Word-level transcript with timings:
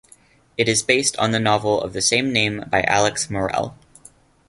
It 0.57 0.67
is 0.67 0.81
based 0.81 1.15
on 1.17 1.29
the 1.29 1.39
novel 1.39 1.79
of 1.79 1.93
the 1.93 2.01
same 2.01 2.33
name 2.33 2.63
by 2.71 2.81
Alex 2.81 3.29
Morel. 3.29 3.77